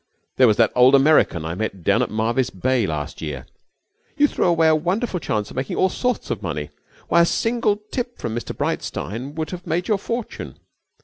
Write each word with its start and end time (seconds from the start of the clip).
There 0.37 0.47
was 0.47 0.57
that 0.57 0.71
old 0.75 0.95
American 0.95 1.45
I 1.45 1.53
met 1.53 1.83
down 1.83 2.01
at 2.01 2.09
Marvis 2.09 2.49
Bay 2.49 2.87
last 2.87 3.21
year' 3.21 3.45
'You 4.17 4.27
threw 4.27 4.45
away 4.47 4.67
a 4.67 4.73
wonderful 4.75 5.19
chance 5.19 5.51
of 5.51 5.55
making 5.55 5.77
all 5.77 5.89
sorts 5.89 6.31
of 6.31 6.41
money. 6.41 6.71
Why, 7.09 7.21
a 7.21 7.25
single 7.27 7.75
tip 7.91 8.17
from 8.17 8.33
Mr 8.35 8.57
Breitstein 8.57 9.35
would 9.35 9.51
have 9.51 9.67
made 9.67 9.87
your 9.87 9.99
fortune.' 9.99 10.57